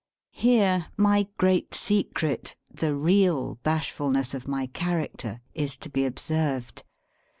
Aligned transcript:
Here 0.33 0.87
my 0.97 1.27
great 1.37 1.75
secret, 1.75 2.55
the 2.73 2.95
real 2.95 3.59
bashfulness 3.61 4.33
of 4.33 4.47
my 4.47 4.65
character, 4.65 5.41
is 5.53 5.77
to 5.77 5.91
be 5.91 6.05
observed. 6.05 6.81